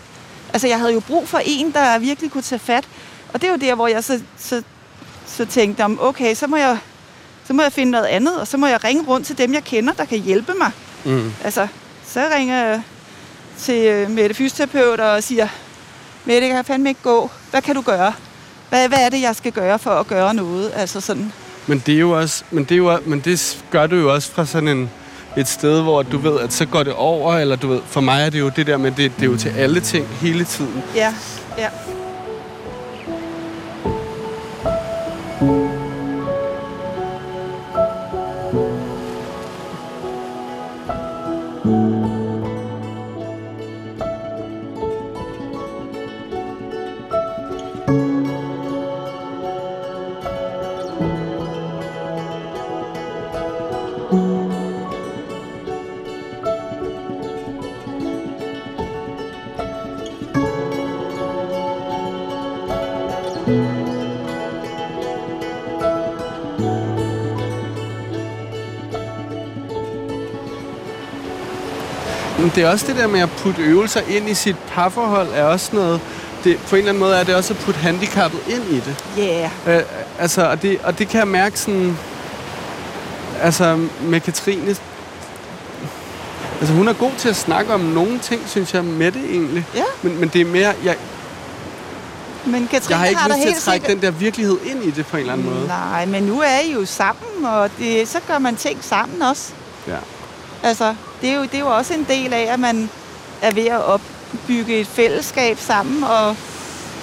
[0.53, 2.87] Altså jeg havde jo brug for en, der virkelig kunne tage fat.
[3.33, 4.63] Og det er jo der, hvor jeg så, så,
[5.27, 6.77] så tænkte om, okay, så må jeg
[7.47, 9.63] så må jeg finde noget andet, og så må jeg ringe rundt til dem, jeg
[9.63, 10.71] kender, der kan hjælpe mig.
[11.05, 11.33] Mm.
[11.43, 11.67] Altså,
[12.07, 12.81] så ringer jeg
[13.57, 15.47] til øh, Mette fysioterapeut og siger,
[16.25, 17.29] Mette, jeg kan fandme ikke gå.
[17.51, 18.13] Hvad kan du gøre?
[18.69, 20.71] Hvad, hvad er det, jeg skal gøre for at gøre noget?
[20.75, 21.33] Altså sådan,
[21.67, 24.31] men det er jo også, men det, er jo, men det gør du jo også
[24.31, 24.89] fra sådan en,
[25.37, 28.25] et sted, hvor du ved, at så går det over, eller du ved, for mig
[28.25, 30.83] er det jo det der med, det, det er jo til alle ting hele tiden.
[30.95, 31.13] ja,
[31.57, 31.67] ja.
[63.47, 63.55] Men
[72.55, 75.75] det er også det der med at putte øvelser ind i sit parforhold, er også
[75.75, 76.01] noget,
[76.43, 78.95] det, på en eller anden måde er det også at putte handicappet ind i det.
[79.19, 79.49] Yeah.
[79.67, 79.83] Øh,
[80.19, 81.97] altså, og det, og det kan jeg mærke sådan,
[83.41, 84.75] altså med Katrine,
[86.59, 89.65] altså hun er god til at snakke om nogle ting, synes jeg, med det egentlig.
[89.75, 89.83] Ja.
[90.01, 90.95] Men, men det er mere, jeg,
[92.47, 94.83] Men Katrine jeg har ikke da lyst til at trække sikkert- den der virkelighed ind
[94.83, 95.67] i det på en eller anden måde.
[95.67, 99.51] Nej, men nu er I jo sammen, og det, så gør man ting sammen også.
[99.87, 99.97] Ja.
[100.63, 102.89] Altså, det er, jo, det er jo også en del af, at man
[103.41, 106.35] er ved at opbygge et fællesskab sammen, og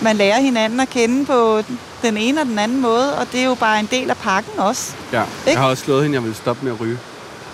[0.00, 1.62] man lærer hinanden at kende på
[2.02, 4.58] den ene og den anden måde, og det er jo bare en del af pakken
[4.58, 4.92] også.
[5.12, 5.22] Ja.
[5.22, 5.50] Ikke?
[5.50, 6.98] Jeg har også slået hende, jeg ville stoppe med at ryge.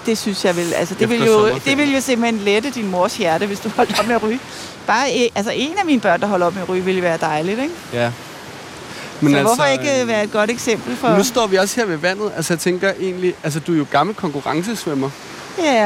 [0.07, 0.73] Det synes jeg vil.
[0.73, 4.01] Altså, det, vil jo, det vil jo simpelthen lette din mors hjerte, hvis du holdt
[4.01, 4.41] op med at ryge.
[4.87, 7.19] Bare e- altså, en af mine børn, der holder op med at ryge, ville være
[7.21, 7.75] dejligt, ikke?
[7.93, 8.13] Ja.
[9.21, 11.17] Men så altså, hvorfor ikke være et godt eksempel for...
[11.17, 12.33] Nu står vi også her ved vandet.
[12.37, 13.35] Altså, jeg tænker egentlig...
[13.43, 15.11] Altså, du er jo gammel konkurrencesvømmer.
[15.59, 15.85] Ja,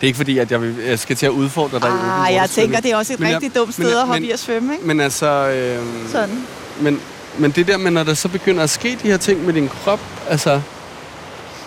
[0.00, 2.40] Det er ikke fordi, at jeg, vil, jeg skal til at udfordre dig ah, jeg
[2.40, 4.30] water tænker, det er også et Men jeg- rigtig dumt men- sted at hoppe i
[4.30, 4.86] at svømme, ikke?
[4.86, 5.26] Men altså...
[5.26, 5.82] Øh,
[6.12, 6.44] Sådan.
[6.80, 7.00] men,
[7.38, 9.68] men det der med, når der så begynder at ske de her ting med din
[9.84, 10.60] krop, altså...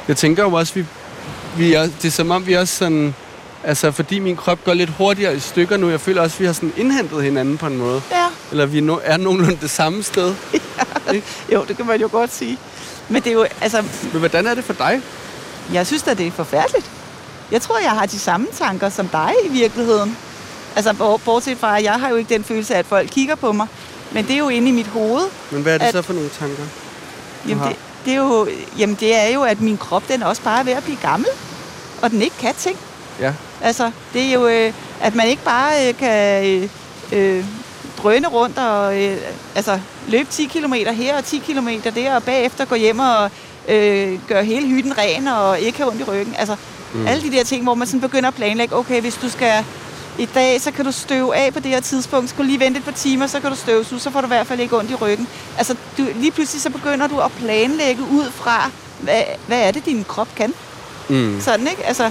[0.08, 0.86] Jeg tænker jo også, vi,
[1.58, 3.16] vi er, det er som om, vi også sådan...
[3.64, 6.46] Altså, fordi min krop går lidt hurtigere i stykker nu, jeg føler også, at vi
[6.46, 8.02] har sådan indhentet hinanden på en måde.
[8.12, 10.36] Ja, Eller vi no, er nogenlunde det samme sted.
[11.54, 12.58] jo, det kan man jo godt sige.
[13.10, 15.02] Men det er jo, altså, Men hvordan er det for dig?
[15.74, 16.86] jeg synes da, det er forfærdeligt.
[17.52, 20.18] Jeg tror, jeg har de samme tanker som dig i virkeligheden.
[20.76, 23.36] Altså, bort- bortset fra, at jeg har jo ikke den følelse af, at folk kigger
[23.36, 23.68] på mig.
[24.12, 25.22] Men det er jo inde i mit hoved.
[25.52, 26.64] Men hvad er det At- så for nogle tanker?
[27.48, 27.68] Jamen har?
[27.68, 30.64] det, det, er jo, jamen, det er jo, at min krop, den også bare er
[30.64, 31.30] ved at blive gammel.
[32.02, 32.78] Og den ikke kan ting.
[33.20, 33.34] Ja.
[33.62, 36.70] Altså, det er jo, øh, at man ikke bare øh, kan øh,
[37.12, 37.46] øh,
[37.98, 39.18] drøne rundt og øh,
[39.56, 43.32] altså, løbe 10 km her og 10 km der, og bagefter gå hjem og
[43.68, 46.36] øh, gøre hele hytten ren og ikke have ondt i ryggen.
[46.38, 46.56] Altså,
[46.94, 47.08] mm.
[47.08, 49.66] alle de der ting, hvor man sådan begynder at planlægge, okay, hvis du skal
[50.20, 52.30] i dag, så kan du støve af på det her tidspunkt.
[52.30, 54.28] Skal du lige vente et par timer, så kan du støve ud, så får du
[54.28, 55.28] i hvert fald ikke ondt i ryggen.
[55.58, 59.86] Altså, du, lige pludselig så begynder du at planlægge ud fra, hvad, hvad er det,
[59.86, 60.54] din krop kan.
[61.10, 61.42] Mm.
[61.42, 61.86] Sådan, ikke?
[61.86, 62.10] Altså,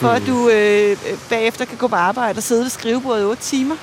[0.00, 0.96] for at du øh,
[1.30, 3.76] bagefter kan gå på arbejde og sidde ved skrivebordet i 8 timer.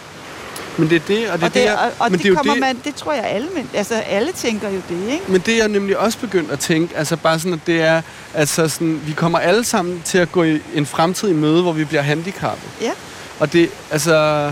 [0.77, 2.35] Men det er det, og det er og det, jeg- og, og men det, jo
[2.35, 5.23] kommer det, man, det tror jeg alle, men, altså alle tænker jo det, ikke?
[5.27, 8.01] Men det er jeg nemlig også begyndt at tænke, altså bare sådan, at det er,
[8.33, 11.71] altså sådan, vi kommer alle sammen til at gå i en fremtid i møde, hvor
[11.71, 12.69] vi bliver handicappet.
[12.81, 12.91] Ja.
[13.39, 14.45] Og det, altså,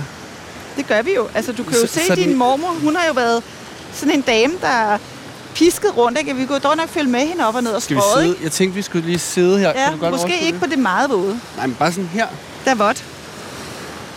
[0.78, 1.28] Det gør vi jo.
[1.36, 3.44] Altså, du kan jo Så- se, sådan- din mormor, hun har jo været
[3.94, 4.98] sådan en dame, der
[5.60, 6.36] pisket rundt, ikke?
[6.36, 8.44] Vi kunne dog nok følge med hende op og ned og strøget, ikke?
[8.44, 9.68] Jeg tænkte, vi skulle lige sidde her.
[9.70, 10.60] Ja, kan du godt måske ikke det?
[10.60, 11.40] på det meget våde.
[11.58, 12.28] Nej, men bare sådan her.
[12.66, 13.04] Der er vådt.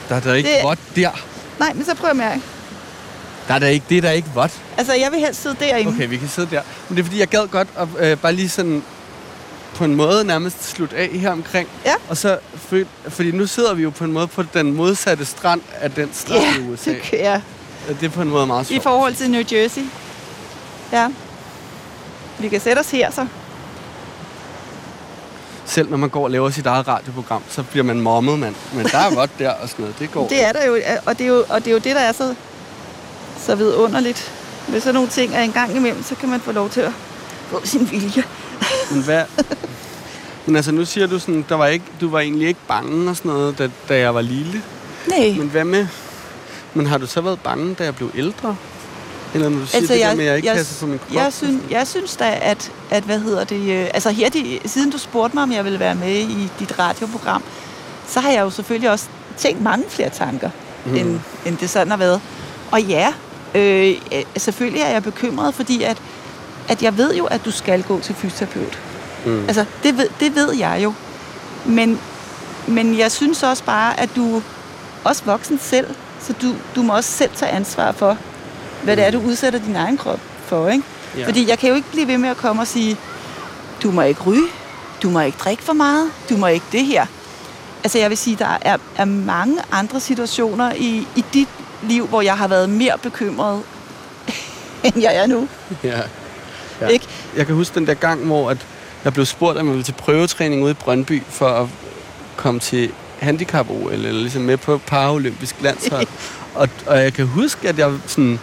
[0.09, 1.11] Der er der ikke Det- vådt der.
[1.59, 2.41] Nej, men så prøv at mærke.
[3.49, 4.53] Der er der ikke, det er der ikke vådt.
[4.77, 5.93] Altså, jeg vil helst sidde derinde.
[5.93, 6.63] Okay, vi kan sidde der.
[6.89, 8.83] Men det er fordi, jeg gad godt at øh, bare lige sådan
[9.75, 11.69] på en måde nærmest slutte af her omkring.
[11.85, 11.95] Ja.
[12.09, 15.61] Og så, føl- fordi nu sidder vi jo på en måde på den modsatte strand
[15.81, 16.91] af den strand Ja, i USA.
[16.91, 17.43] det jeg.
[18.01, 18.83] Det er på en måde meget I sjovt.
[18.83, 19.83] forhold til New Jersey.
[20.93, 21.09] Ja.
[22.39, 23.27] Vi kan sætte os her, så.
[25.65, 28.55] Selv når man går og laver sit eget radioprogram, så bliver man mommet, mand.
[28.75, 29.99] Men der er vådt der og sådan noget.
[29.99, 30.29] Det går.
[30.29, 32.13] Det er der jo, og det er jo, og det er jo det, der er
[32.13, 32.35] så,
[33.39, 34.33] så vidunderligt.
[34.69, 36.93] Med sådan nogle ting, at en gang imellem, så kan man få lov til at
[37.47, 38.25] få sin vilje.
[38.91, 39.25] Men hvad...
[40.47, 43.17] Men altså, nu siger du sådan, der var ikke, du var egentlig ikke bange og
[43.17, 44.63] sådan noget, da, da jeg var lille.
[45.09, 45.35] Nej.
[45.39, 45.87] Men hvad med...
[46.75, 48.57] Men har du så været bange, da jeg blev ældre?
[49.35, 50.99] Eller når du siger altså, det der med, at jeg ikke jeg, passer på min
[50.99, 51.15] krop?
[51.15, 53.71] Jeg synes, jeg synes da, at, at hvad hedder det...
[53.71, 56.79] Øh, altså her, de, siden du spurgte mig, om jeg ville være med i dit
[56.79, 57.43] radioprogram,
[58.09, 60.51] så har jeg jo selvfølgelig også tænkt mange flere tanker,
[60.85, 60.95] mm.
[60.95, 62.21] end, end det sådan har været.
[62.71, 63.13] Og ja,
[63.55, 63.95] øh,
[64.37, 66.03] selvfølgelig er jeg bekymret, fordi at,
[66.69, 68.79] at jeg ved jo, at du skal gå til fysioterapeut.
[69.27, 69.45] Mm.
[69.47, 70.93] Altså, det ved, det ved jeg jo.
[71.67, 72.01] Men,
[72.67, 74.43] men jeg synes også bare, at du
[75.05, 75.87] også voksen selv,
[76.21, 78.19] så du, du må også selv tage ansvar for,
[78.83, 80.85] hvad det er, du udsætter din egen krop for, ikke?
[81.17, 81.27] Ja.
[81.27, 82.97] Fordi jeg kan jo ikke blive ved med at komme og sige,
[83.83, 84.47] du må ikke ryge,
[85.03, 87.07] du må ikke drikke for meget, du må ikke det her.
[87.85, 91.49] Altså jeg vil sige, der er, er mange andre situationer i, i dit
[91.83, 93.63] liv, hvor jeg har været mere bekymret,
[94.85, 95.49] end jeg er nu.
[95.85, 96.01] Ja.
[96.81, 96.87] Ja.
[96.87, 97.07] Ikke?
[97.37, 98.67] Jeg kan huske den der gang, hvor at
[99.05, 101.69] jeg blev spurgt, om jeg ville til prøvetræning ude i Brøndby for at
[102.37, 106.07] komme til handicap eller ligesom med på paralympisk landshold.
[106.55, 108.41] og, og jeg kan huske, at jeg sådan...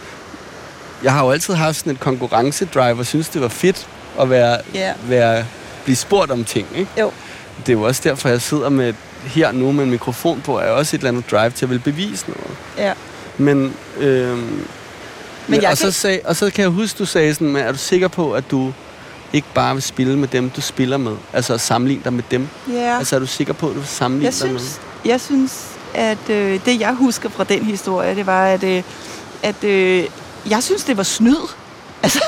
[1.02, 3.86] Jeg har jo altid haft sådan et konkurrencedrive og synes, det var fedt
[4.20, 4.92] at være, Ja.
[5.04, 5.44] være,
[5.84, 6.66] blive spurgt om ting.
[6.76, 6.90] Ikke?
[7.00, 7.10] Jo.
[7.66, 10.68] Det er jo også derfor, jeg sidder med her nu med en mikrofon på, er
[10.70, 12.56] også et eller andet drive til at vil bevise noget.
[12.78, 12.92] Ja.
[13.38, 14.64] Men, øhm,
[15.48, 17.62] men jeg og, så kan- sag, og så kan jeg huske, du sagde sådan, men
[17.62, 18.72] er du sikker på, at du
[19.32, 21.16] ikke bare vil spille med dem, du spiller med?
[21.32, 22.48] Altså at sammenligne dig med dem?
[22.72, 22.98] Ja.
[22.98, 25.64] Altså er du sikker på, at du vil sammenligne Jeg dig med synes, jeg synes
[25.94, 28.82] at øh, det, jeg husker fra den historie, det var, at, øh,
[29.42, 30.04] at øh,
[30.48, 31.48] jeg synes, det var snyd.
[32.02, 32.20] Altså,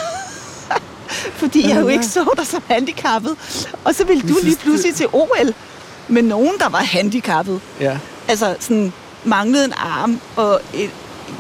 [1.41, 3.37] fordi jeg jo ikke så dig som handicappet.
[3.85, 5.55] Og så ville du lige pludselig til OL
[6.09, 7.61] med nogen, der var handicappet.
[7.81, 7.99] Ja.
[8.29, 8.93] Altså sådan
[9.25, 10.91] manglede en arm og et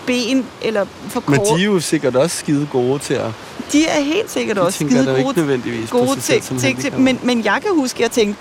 [0.06, 1.48] ben eller for Men kort.
[1.58, 3.30] de er jo sikkert også skide gode til at...
[3.72, 6.60] de er helt sikkert De også skide da ikke gode, nødvendigvis gode ting til.
[6.60, 7.00] handicappet.
[7.00, 8.40] Men, men jeg kan huske, at jeg tænkte,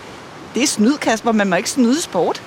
[0.56, 2.42] det er snyd, Kasper, man må ikke snyde sport.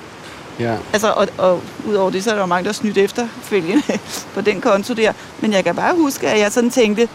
[0.61, 0.77] Ja.
[0.93, 3.83] Altså, og, og udover det, så er der jo mange, der er snydt efterfølgende
[4.35, 5.13] på den konto der.
[5.41, 7.09] Men jeg kan bare huske, at jeg sådan tænkte,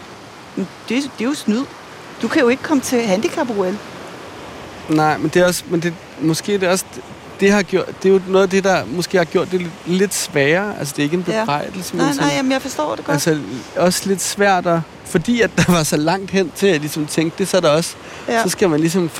[0.56, 1.64] "Men det, det er jo snyd.
[2.22, 3.74] Du kan jo ikke komme til handicap -OL.
[4.88, 6.84] Nej, men det er også, men det, måske er det også,
[7.40, 10.14] det, har gjort, det er jo noget af det, der måske har gjort det lidt,
[10.14, 10.78] sværere.
[10.78, 11.40] Altså, det er ikke en Ja.
[11.40, 13.14] bebrejdelse, Nej, men nej, sådan, jamen, jeg forstår det godt.
[13.14, 13.38] altså,
[13.76, 17.06] også lidt svært at, fordi at der var så langt hen til, at jeg ligesom
[17.06, 17.94] tænkte det, så er der også,
[18.28, 19.10] ja, så skal man ligesom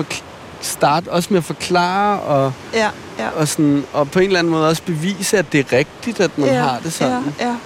[0.61, 2.89] starte også med at forklare, og, ja,
[3.25, 3.29] ja.
[3.31, 6.39] og, sådan, og på en eller anden måde også bevise, at det er rigtigt, at
[6.39, 7.35] man ja, har det sådan.
[7.41, 7.57] Ja, ja.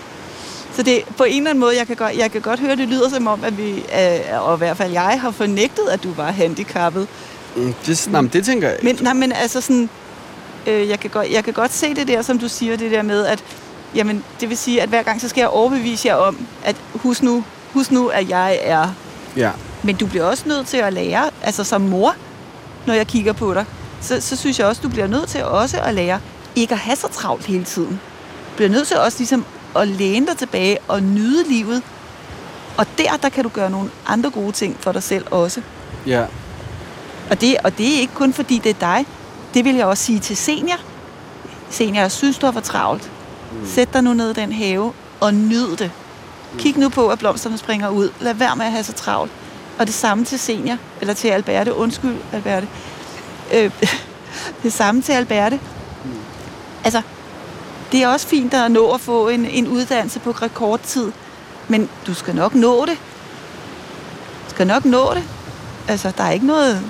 [0.77, 2.89] Så det, på en eller anden måde, jeg kan godt, jeg kan godt høre, det
[2.89, 6.13] lyder som om, at vi, øh, og i hvert fald jeg, har fornægtet, at du
[6.13, 7.09] var handicappet.
[7.57, 9.89] Mm, det, nej, men det tænker jeg Men, nej, men altså sådan,
[10.67, 13.03] øh, jeg, kan godt, jeg kan godt se det der, som du siger, det der
[13.03, 13.45] med, at
[13.95, 17.23] jamen, det vil sige, at hver gang, så skal jeg overbevise jer om, at husk
[17.23, 18.89] nu, husk nu, at jeg er.
[19.37, 19.51] Ja.
[19.83, 22.15] Men du bliver også nødt til at lære, altså som mor,
[22.87, 23.65] når jeg kigger på dig,
[24.05, 26.21] så, så synes jeg også, du bliver nødt til også at lære
[26.57, 28.01] ikke at have så travlt hele tiden.
[28.51, 29.45] Du bliver nødt til også ligesom
[29.77, 31.83] at læne dig tilbage og nyde livet.
[32.77, 35.63] Og der, der kan du gøre nogle andre gode ting for dig selv også.
[36.07, 36.25] Ja.
[37.31, 39.07] Og det, og det er ikke kun fordi det er dig.
[39.55, 40.79] Det vil jeg også sige til senior.
[41.71, 43.11] Senior, jeg synes, du har for travlt.
[43.53, 43.67] Mm.
[43.67, 45.91] Sæt dig nu ned i den have og nyd det.
[46.59, 48.11] Kig nu på, at blomsterne springer ud.
[48.21, 49.33] Lad være med at have så travlt.
[49.79, 51.75] Og det samme til senior, eller til Alberte.
[51.75, 52.69] Undskyld, Alberte.
[53.53, 53.71] Øh,
[54.63, 55.61] det samme til Alberte.
[56.85, 57.03] Altså,
[57.93, 61.13] det er også fint at nå at få en, en uddannelse på rekordtid.
[61.69, 62.99] Men du skal nok nå det.
[64.45, 65.25] Du skal nok nå det.
[65.89, 66.83] Altså, der er ikke noget...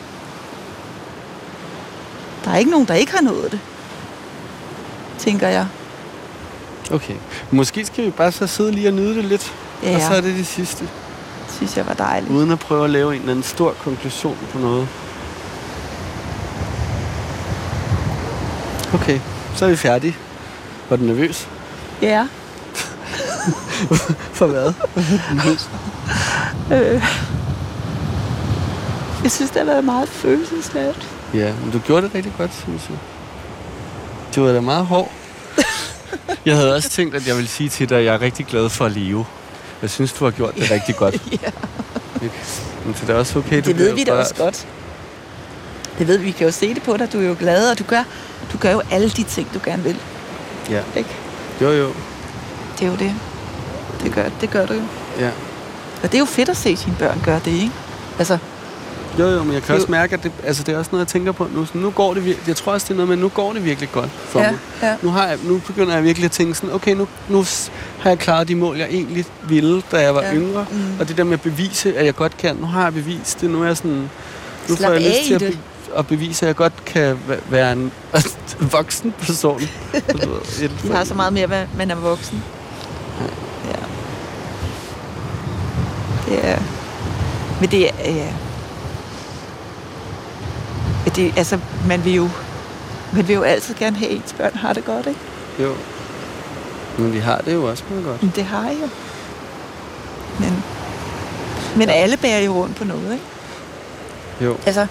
[2.44, 3.60] Der er ikke nogen, der ikke har nået det.
[5.18, 5.66] Tænker jeg.
[6.92, 7.14] Okay.
[7.50, 9.52] Måske skal vi bare så sidde lige og nyde det lidt.
[9.82, 10.88] Ja, Og så er det det sidste.
[11.56, 12.32] synes jeg var dejligt.
[12.32, 14.88] Uden at prøve at lave en eller anden stor konklusion på noget.
[18.94, 19.20] Okay,
[19.56, 20.16] så er vi færdige.
[20.88, 21.48] Var du nervøs?
[22.02, 22.26] Ja.
[24.38, 24.72] For hvad?
[26.72, 27.02] Øh.
[29.22, 31.08] Jeg synes, det har været meget følelsesladet.
[31.34, 32.98] ja, men du gjorde det rigtig godt, synes jeg.
[34.34, 35.12] Du var da meget hård.
[36.46, 38.68] Jeg havde også tænkt, at jeg ville sige til dig, at jeg er rigtig glad
[38.68, 39.26] for at leve.
[39.82, 41.14] Jeg synes, du har gjort det rigtig godt.
[41.42, 41.50] ja.
[42.84, 44.66] Men det er også okay, du Det ved bliver vi da også godt.
[45.98, 46.24] Det ved vi.
[46.24, 47.12] Vi kan jo se det på dig.
[47.12, 48.02] Du er jo glad, og du gør,
[48.52, 49.96] du gør jo alle de ting, du gerne vil.
[50.70, 50.80] Ja.
[50.96, 51.10] Ikke?
[51.60, 51.88] Jo, jo.
[52.78, 53.12] Det er jo det.
[54.02, 54.82] Det gør, det gør du jo.
[55.20, 55.30] Ja.
[56.02, 57.70] Og det er jo fedt at se sine børn gøre det, ikke?
[58.18, 58.38] Altså,
[59.18, 61.08] Jo, jo, men jeg kan også mærke, at det, altså, det er også noget, jeg
[61.08, 61.66] tænker på nu.
[61.66, 63.64] Så nu går det virkelig, jeg tror også, det er noget med, nu går det
[63.64, 64.58] virkelig godt for ja, mig.
[64.82, 64.96] ja.
[65.02, 67.44] Nu, har jeg, nu begynder jeg virkelig at tænke sådan, okay, nu, nu
[67.98, 70.34] har jeg klaret de mål, jeg egentlig ville, da jeg var Ja.
[70.34, 70.66] yngre.
[70.70, 71.00] Mm.
[71.00, 73.50] Og det der med at bevise, at jeg godt kan, nu har jeg bevist det.
[73.50, 74.10] Nu er jeg sådan,
[74.68, 75.58] nu Slap får jeg lyst til at, be,
[75.96, 77.92] at bevise, at jeg godt kan væ- være en
[78.72, 79.60] voksen person.
[79.60, 82.42] De har så meget mere, hvad man er voksen.
[83.68, 83.76] Ja.
[86.28, 86.58] Det er...
[87.60, 88.10] Men det er...
[88.10, 88.32] Ja.
[91.16, 92.28] Det, altså, man vil jo...
[93.12, 95.20] Man vil jo altid gerne have, at ens børn har det godt, ikke?
[95.60, 95.74] Jo.
[96.98, 98.22] Men vi har det jo også meget godt.
[98.22, 98.88] Men det har jeg jo.
[100.40, 100.64] Men,
[101.76, 103.24] men alle bærer jo rundt på noget, ikke?
[104.40, 104.56] Jo.
[104.66, 104.86] Altså,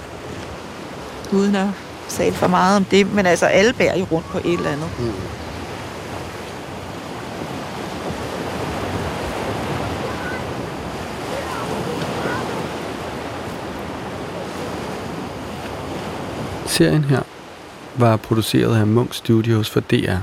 [1.33, 1.67] uden at
[2.09, 4.89] tale for meget om det, men altså, alle bærer jo rundt på et eller andet.
[4.99, 5.11] Mm.
[16.65, 17.21] Serien her
[17.95, 20.17] var produceret af Munk Studios for DR.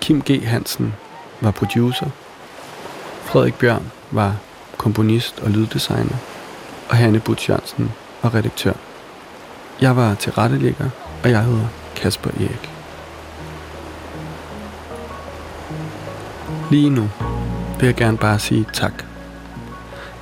[0.00, 0.48] Kim G.
[0.48, 0.94] Hansen
[1.40, 2.06] var producer.
[3.24, 4.36] Frederik Bjørn var
[4.76, 6.16] komponist og lyddesigner.
[6.88, 8.72] Og Hanne Butch Jørgensen var redaktør.
[9.80, 10.90] Jeg var tilrettelægger,
[11.24, 11.66] og jeg hedder
[11.96, 12.70] Kasper Erik.
[16.70, 17.08] Lige nu
[17.78, 19.04] vil jeg gerne bare sige tak.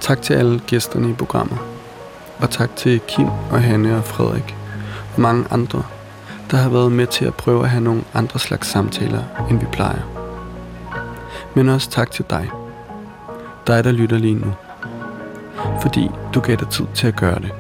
[0.01, 1.59] Tak til alle gæsterne i programmet.
[2.39, 4.57] Og tak til Kim og Hanne og Frederik
[5.15, 5.83] og mange andre,
[6.51, 9.67] der har været med til at prøve at have nogle andre slags samtaler, end vi
[9.73, 10.03] plejer.
[11.55, 12.51] Men også tak til dig.
[13.67, 14.55] Dig, der lytter lige nu.
[15.81, 17.53] Fordi du gav dig tid til at gøre det.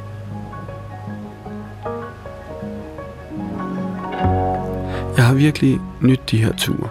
[5.29, 6.89] Har virkelig nyt de her ture.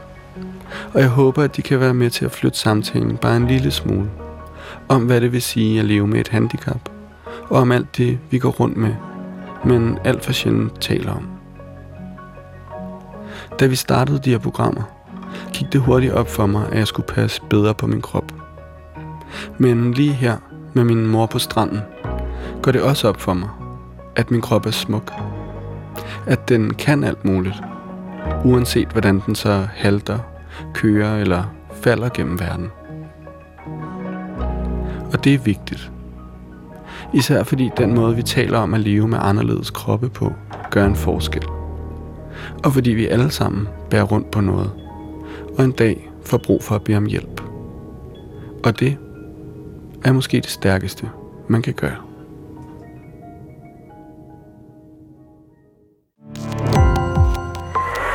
[0.93, 3.71] Og jeg håber, at de kan være med til at flytte samtalen bare en lille
[3.71, 4.09] smule.
[4.87, 6.89] Om hvad det vil sige at leve med et handicap.
[7.49, 8.95] Og om alt det, vi går rundt med,
[9.65, 11.27] men alt for sjældent taler om.
[13.59, 14.81] Da vi startede de her programmer,
[15.53, 18.31] gik det hurtigt op for mig, at jeg skulle passe bedre på min krop.
[19.57, 20.37] Men lige her
[20.73, 21.79] med min mor på stranden,
[22.61, 23.49] går det også op for mig,
[24.15, 25.13] at min krop er smuk.
[26.25, 27.55] At den kan alt muligt,
[28.45, 30.19] uanset hvordan den så halter,
[30.73, 32.71] kører eller falder gennem verden.
[35.13, 35.91] Og det er vigtigt.
[37.13, 40.33] Især fordi den måde, vi taler om at leve med anderledes kroppe på,
[40.71, 41.43] gør en forskel.
[42.63, 44.71] Og fordi vi alle sammen bærer rundt på noget,
[45.57, 47.41] og en dag får brug for at bede om hjælp.
[48.63, 48.97] Og det
[50.05, 51.09] er måske det stærkeste,
[51.47, 52.06] man kan gøre.